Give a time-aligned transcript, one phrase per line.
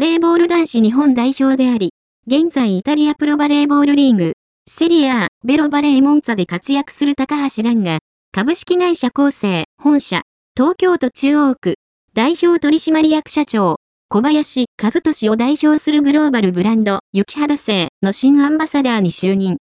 [0.00, 1.92] バレーボール男子日本代表であり、
[2.26, 4.32] 現在イタリアプロバレーボールリーグ、
[4.66, 7.98] セリア、ベロバレーモンツァで活躍する高橋蘭が、
[8.32, 10.22] 株式会社構成、本社、
[10.56, 11.74] 東京都中央区、
[12.14, 13.76] 代表取締役社長、
[14.08, 19.58] 小林和俊を代表するグローバルブランド、雪肌製の新アンバサダーに就任。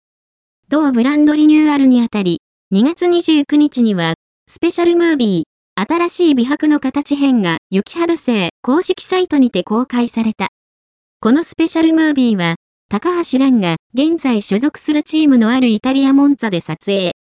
[0.68, 2.42] 同ブランドリニューアルにあたり、
[2.74, 4.16] 2月29日には、
[4.48, 10.50] スペシャルムービー、新しい美白の形編が雪肌製公式サイトにて公開された。
[11.20, 12.58] このスペシャルムービーは、
[12.90, 17.14] 高橋蘭が現在所属するチームのあるイタリアモンツァで撮影。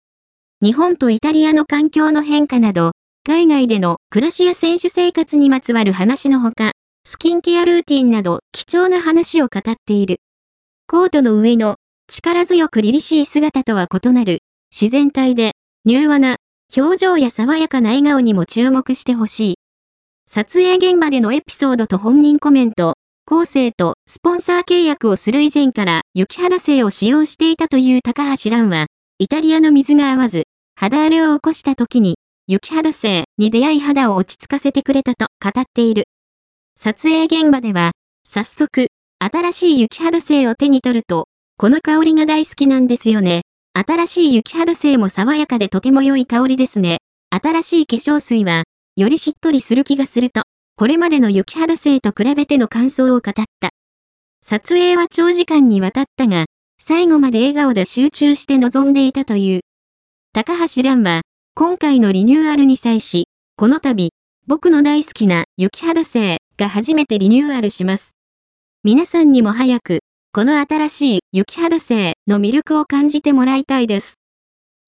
[0.60, 2.90] 日本とイタリアの環境の変化など、
[3.24, 6.72] 海外での暮らしや選手生活にまつわる話のほか、
[7.04, 10.16] スキンケアルーティンなど貴重な話を語っている。
[10.88, 11.76] コートの上の
[12.08, 14.40] 力強く凛々しい姿とは異なる
[14.72, 15.52] 自然体で
[15.86, 16.36] 柔和な
[16.76, 19.54] 表情や爽やかな笑顔にも注目してほしい。
[20.26, 22.94] 撮影現場でのエピソードと本人コメント、
[23.26, 28.86] 後世とスポンサー契約をする以前から雪肌製を使用していたという高橋蘭は、
[29.18, 30.44] イタリアの水が合わず、
[30.76, 36.04] 肌荒れを起こした時に、雪肌製に出会い肌を落ち着かせてくれたと語っている。
[36.76, 37.90] 撮影現場では、
[38.24, 43.42] 早速、新しい雪肌製を手に取ると、この香りが大好きなんですよね。
[43.72, 46.98] 新しい雪肌製も爽やかでとても良い香りですね。
[47.30, 48.64] 新しい化粧水は、
[48.96, 50.42] よりしっとりする気がすると、
[50.76, 53.70] これまでの雪肌製と比べての感想を語った。
[54.42, 56.46] 撮影は長時間にわたったが、
[56.78, 59.60] 最後まで笑顔で集中して臨んでいたという。
[60.32, 61.22] 高橋蘭は、
[61.54, 64.10] 今回のリニューアルに際し、この度、
[64.48, 68.16] 僕の大好きな雪肌製が初めてリニューアルします。
[68.82, 69.99] 皆さんにも早く、
[70.32, 74.14] この新しい雪肌精の魅力を感じてもらいたいです。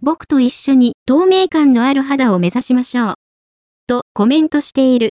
[0.00, 3.14] 僕と一緒に透明感のある肌を目指しましょう。
[3.88, 5.00] とコメントしている。